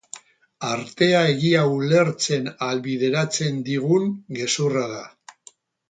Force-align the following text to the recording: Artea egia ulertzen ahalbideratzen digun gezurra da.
Artea 0.69 1.19
egia 1.33 1.61
ulertzen 1.73 2.49
ahalbideratzen 2.55 3.63
digun 3.71 4.11
gezurra 4.41 4.91
da. 4.99 5.07